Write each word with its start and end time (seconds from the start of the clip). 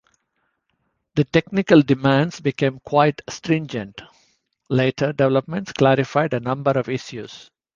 The 1.13 1.25
technical 1.25 1.83
demands 1.83 2.39
became 2.39 2.79
quite 2.79 3.21
stringent; 3.29 4.01
later 4.67 5.13
developments 5.13 5.73
clarified 5.73 6.33
a 6.33 6.39
number 6.39 6.71
of 6.71 6.89
issues. 6.89 7.51